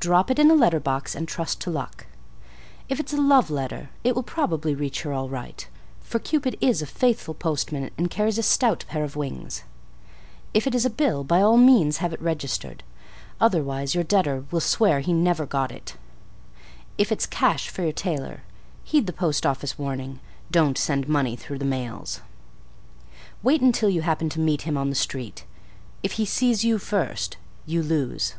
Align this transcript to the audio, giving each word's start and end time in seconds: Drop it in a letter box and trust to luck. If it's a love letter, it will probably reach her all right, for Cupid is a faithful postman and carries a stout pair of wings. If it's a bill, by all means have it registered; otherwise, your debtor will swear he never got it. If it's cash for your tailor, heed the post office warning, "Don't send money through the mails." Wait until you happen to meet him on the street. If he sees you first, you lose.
Drop 0.00 0.30
it 0.30 0.38
in 0.38 0.50
a 0.50 0.54
letter 0.54 0.80
box 0.80 1.14
and 1.14 1.28
trust 1.28 1.60
to 1.60 1.68
luck. 1.68 2.06
If 2.88 2.98
it's 2.98 3.12
a 3.12 3.18
love 3.20 3.50
letter, 3.50 3.90
it 4.02 4.14
will 4.14 4.22
probably 4.22 4.74
reach 4.74 5.02
her 5.02 5.12
all 5.12 5.28
right, 5.28 5.68
for 6.00 6.18
Cupid 6.18 6.56
is 6.62 6.80
a 6.80 6.86
faithful 6.86 7.34
postman 7.34 7.90
and 7.98 8.08
carries 8.10 8.38
a 8.38 8.42
stout 8.42 8.86
pair 8.88 9.04
of 9.04 9.14
wings. 9.14 9.64
If 10.54 10.66
it's 10.66 10.86
a 10.86 10.88
bill, 10.88 11.22
by 11.22 11.42
all 11.42 11.58
means 11.58 11.98
have 11.98 12.14
it 12.14 12.22
registered; 12.22 12.82
otherwise, 13.42 13.94
your 13.94 14.04
debtor 14.04 14.46
will 14.50 14.62
swear 14.62 15.00
he 15.00 15.12
never 15.12 15.44
got 15.44 15.70
it. 15.70 15.98
If 16.96 17.12
it's 17.12 17.26
cash 17.26 17.68
for 17.68 17.82
your 17.82 17.92
tailor, 17.92 18.44
heed 18.84 19.06
the 19.06 19.12
post 19.12 19.44
office 19.44 19.78
warning, 19.78 20.20
"Don't 20.50 20.78
send 20.78 21.10
money 21.10 21.36
through 21.36 21.58
the 21.58 21.66
mails." 21.66 22.22
Wait 23.42 23.60
until 23.60 23.90
you 23.90 24.00
happen 24.00 24.30
to 24.30 24.40
meet 24.40 24.62
him 24.62 24.78
on 24.78 24.88
the 24.88 24.94
street. 24.96 25.44
If 26.02 26.12
he 26.12 26.24
sees 26.24 26.64
you 26.64 26.78
first, 26.78 27.36
you 27.66 27.82
lose. 27.82 28.34